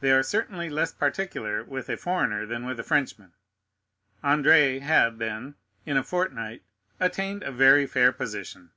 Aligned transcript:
They 0.00 0.10
are 0.10 0.24
certainly 0.24 0.68
less 0.68 0.92
particular 0.92 1.62
with 1.62 1.88
a 1.88 1.96
foreigner 1.96 2.46
than 2.46 2.66
with 2.66 2.80
a 2.80 2.82
Frenchman. 2.82 3.32
Andrea 4.20 4.80
had, 4.80 5.20
then, 5.20 5.54
in 5.84 5.96
a 5.96 6.02
fortnight, 6.02 6.64
attained 6.98 7.44
a 7.44 7.52
very 7.52 7.86
fair 7.86 8.10
position. 8.10 8.72